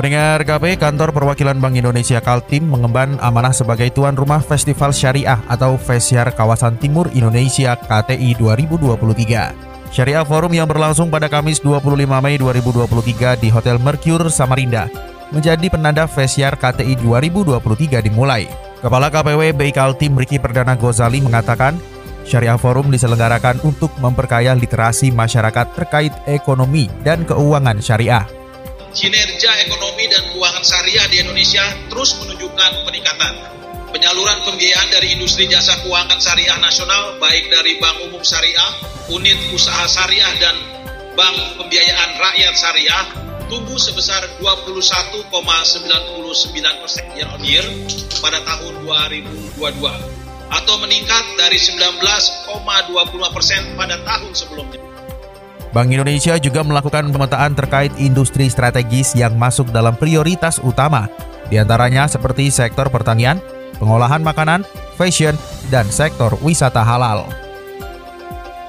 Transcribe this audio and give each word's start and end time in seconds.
Pendengar 0.00 0.40
KP, 0.48 0.80
Kantor 0.80 1.12
Perwakilan 1.12 1.60
Bank 1.60 1.76
Indonesia 1.76 2.24
Kaltim 2.24 2.72
mengemban 2.72 3.20
amanah 3.20 3.52
sebagai 3.52 3.92
tuan 3.92 4.16
rumah 4.16 4.40
Festival 4.40 4.96
Syariah 4.96 5.36
atau 5.44 5.76
Fesyar 5.76 6.32
Kawasan 6.32 6.80
Timur 6.80 7.12
Indonesia 7.12 7.76
KTI 7.76 8.32
2023. 8.40 9.92
Syariah 9.92 10.24
Forum 10.24 10.56
yang 10.56 10.64
berlangsung 10.64 11.12
pada 11.12 11.28
Kamis 11.28 11.60
25 11.60 11.84
Mei 12.16 12.40
2023 12.40 13.44
di 13.44 13.52
Hotel 13.52 13.76
Mercure 13.76 14.32
Samarinda 14.32 14.88
menjadi 15.36 15.68
penanda 15.68 16.08
Fesyar 16.08 16.56
KTI 16.56 16.96
2023 16.96 18.00
dimulai. 18.00 18.48
Kepala 18.80 19.12
KPW 19.12 19.52
BI 19.52 19.68
Kaltim 19.68 20.16
Riki 20.16 20.40
Perdana 20.40 20.80
Gozali 20.80 21.20
mengatakan, 21.20 21.76
Syariah 22.24 22.56
Forum 22.56 22.88
diselenggarakan 22.88 23.60
untuk 23.68 23.92
memperkaya 24.00 24.56
literasi 24.56 25.12
masyarakat 25.12 25.76
terkait 25.76 26.16
ekonomi 26.24 26.88
dan 27.04 27.28
keuangan 27.28 27.84
syariah 27.84 28.39
kinerja 28.90 29.50
ekonomi 29.66 30.10
dan 30.10 30.22
keuangan 30.34 30.64
syariah 30.66 31.06
di 31.06 31.22
Indonesia 31.22 31.62
terus 31.90 32.18
menunjukkan 32.18 32.70
peningkatan. 32.86 33.34
Penyaluran 33.90 34.38
pembiayaan 34.46 34.88
dari 34.94 35.18
industri 35.18 35.50
jasa 35.50 35.82
keuangan 35.82 36.18
syariah 36.22 36.58
nasional 36.62 37.18
baik 37.18 37.50
dari 37.50 37.78
Bank 37.82 38.06
Umum 38.06 38.22
Syariah, 38.22 38.70
Unit 39.10 39.38
Usaha 39.50 39.82
Syariah 39.90 40.30
dan 40.38 40.54
Bank 41.18 41.58
Pembiayaan 41.58 42.10
Rakyat 42.22 42.54
Syariah 42.54 43.04
tumbuh 43.50 43.74
sebesar 43.82 44.22
21,99 44.38 44.78
persen 46.78 47.04
year 47.18 47.26
on 47.34 47.42
year 47.42 47.66
pada 48.22 48.38
tahun 48.46 48.86
2022 48.86 49.58
atau 50.50 50.74
meningkat 50.82 51.24
dari 51.34 51.58
19,25 51.58 52.54
persen 53.34 53.62
pada 53.74 53.98
tahun 54.06 54.32
sebelumnya. 54.38 54.78
Bank 55.70 55.94
Indonesia 55.94 56.34
juga 56.42 56.66
melakukan 56.66 57.14
pemetaan 57.14 57.54
terkait 57.54 57.94
industri 57.94 58.50
strategis 58.50 59.14
yang 59.14 59.38
masuk 59.38 59.70
dalam 59.70 59.94
prioritas 59.94 60.58
utama, 60.66 61.06
di 61.46 61.62
antaranya 61.62 62.10
seperti 62.10 62.50
sektor 62.50 62.90
pertanian, 62.90 63.38
pengolahan 63.78 64.18
makanan, 64.18 64.66
fashion, 64.98 65.38
dan 65.70 65.86
sektor 65.86 66.34
wisata 66.42 66.82
halal. 66.82 67.22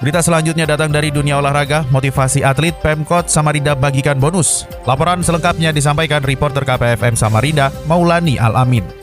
Berita 0.01 0.21
selanjutnya 0.21 0.65
datang 0.65 0.89
dari 0.89 1.13
dunia 1.13 1.37
olahraga, 1.37 1.85
motivasi 1.93 2.41
atlet 2.41 2.73
Pemkot 2.81 3.29
Samarinda 3.29 3.77
bagikan 3.77 4.17
bonus. 4.17 4.65
Laporan 4.89 5.21
selengkapnya 5.21 5.69
disampaikan 5.69 6.25
reporter 6.25 6.65
KPFM 6.65 7.13
Samarinda, 7.13 7.69
Maulani 7.85 8.41
Al-Amin. 8.41 9.00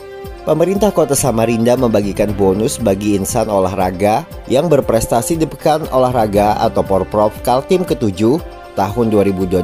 Pemerintah 0.49 0.89
Kota 0.89 1.13
Samarinda 1.13 1.77
membagikan 1.77 2.33
bonus 2.33 2.81
bagi 2.81 3.13
insan 3.13 3.53
olahraga 3.53 4.25
yang 4.49 4.65
berprestasi 4.65 5.37
di 5.37 5.45
Pekan 5.45 5.85
Olahraga 5.93 6.57
atau 6.57 6.81
Porprov 6.81 7.29
Kaltim 7.45 7.85
ke-7 7.85 8.41
tahun 8.73 9.05
2022 9.13 9.61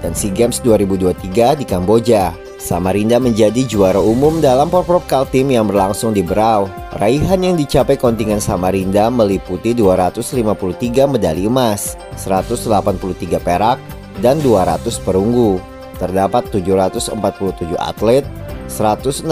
dan 0.00 0.12
SEA 0.16 0.32
Games 0.32 0.64
2023 0.64 1.60
di 1.60 1.68
Kamboja. 1.68 2.32
Samarinda 2.56 3.20
menjadi 3.20 3.68
juara 3.68 4.00
umum 4.00 4.40
dalam 4.40 4.72
Porprov 4.72 5.04
Kaltim 5.04 5.52
yang 5.52 5.68
berlangsung 5.68 6.16
di 6.16 6.24
Berau. 6.24 6.72
Raihan 6.96 7.44
yang 7.44 7.60
dicapai 7.60 8.00
kontingen 8.00 8.40
Samarinda 8.40 9.12
meliputi 9.12 9.76
253 9.76 11.04
medali 11.04 11.44
emas, 11.44 12.00
183 12.16 12.96
perak, 13.44 13.76
dan 14.24 14.40
200 14.40 14.88
perunggu. 15.04 15.60
Terdapat 16.00 16.48
747 16.48 17.76
atlet 17.76 18.24
166 18.68 19.26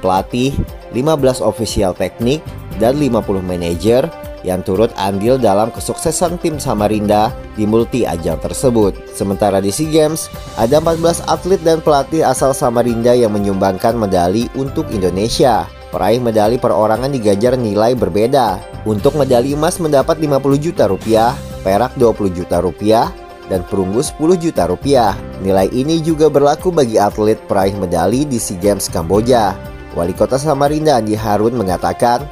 pelatih, 0.00 0.56
15 0.92 1.44
ofisial 1.44 1.92
teknik, 1.92 2.40
dan 2.80 2.96
50 2.96 3.44
manajer 3.44 4.08
yang 4.40 4.64
turut 4.64 4.88
andil 4.96 5.36
dalam 5.36 5.68
kesuksesan 5.68 6.40
tim 6.40 6.56
Samarinda 6.56 7.32
di 7.56 7.68
multi 7.68 8.08
ajang 8.08 8.40
tersebut. 8.40 8.96
Sementara 9.12 9.60
di 9.60 9.68
SEA 9.68 9.92
Games, 9.92 10.32
ada 10.56 10.80
14 10.80 11.24
atlet 11.28 11.60
dan 11.60 11.84
pelatih 11.84 12.24
asal 12.24 12.56
Samarinda 12.56 13.12
yang 13.12 13.36
menyumbangkan 13.36 13.96
medali 13.96 14.48
untuk 14.56 14.88
Indonesia. 14.88 15.68
Peraih 15.90 16.22
medali 16.22 16.56
perorangan 16.56 17.10
digajar 17.10 17.58
nilai 17.58 17.98
berbeda. 17.98 18.62
Untuk 18.86 19.18
medali 19.18 19.52
emas 19.58 19.76
mendapat 19.82 20.22
50 20.22 20.56
juta 20.56 20.86
rupiah, 20.86 21.34
perak 21.66 21.92
20 21.98 22.30
juta 22.30 22.62
rupiah, 22.62 23.10
dan 23.50 23.66
perunggu 23.66 24.00
10 24.00 24.38
juta 24.38 24.70
rupiah. 24.70 25.18
Nilai 25.42 25.66
ini 25.74 25.98
juga 25.98 26.30
berlaku 26.30 26.70
bagi 26.70 26.96
atlet 26.96 27.36
peraih 27.50 27.74
medali 27.74 28.22
di 28.22 28.38
SEA 28.38 28.56
Games 28.62 28.86
Kamboja. 28.86 29.58
Wali 29.98 30.14
Kota 30.14 30.38
Samarinda 30.38 31.02
Andi 31.02 31.18
Harun 31.18 31.58
mengatakan, 31.58 32.22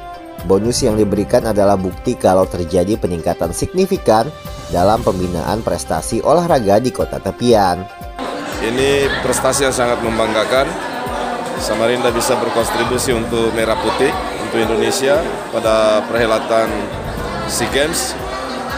bonus 0.47 0.79
yang 0.79 0.95
diberikan 0.95 1.43
adalah 1.43 1.75
bukti 1.75 2.15
kalau 2.15 2.47
terjadi 2.47 2.95
peningkatan 2.95 3.51
signifikan 3.51 4.31
dalam 4.71 5.03
pembinaan 5.03 5.59
prestasi 5.59 6.23
olahraga 6.23 6.79
di 6.79 6.95
kota 6.95 7.19
tepian. 7.19 7.83
Ini 8.63 9.11
prestasi 9.19 9.67
yang 9.67 9.75
sangat 9.75 9.99
membanggakan. 9.99 10.71
Samarinda 11.59 12.07
bisa 12.15 12.39
berkontribusi 12.39 13.11
untuk 13.11 13.51
Merah 13.51 13.75
Putih, 13.83 14.15
untuk 14.47 14.63
Indonesia 14.63 15.19
pada 15.51 15.99
perhelatan 16.07 16.71
SEA 17.51 17.67
Games 17.75 18.15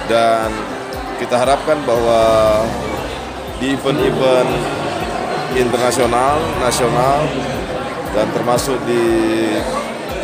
dan 0.09 0.49
kita 1.21 1.37
harapkan 1.37 1.77
bahwa 1.85 2.21
di 3.61 3.77
event-event 3.77 4.49
internasional, 5.53 6.41
nasional, 6.57 7.29
dan 8.17 8.25
termasuk 8.33 8.73
di 8.89 9.05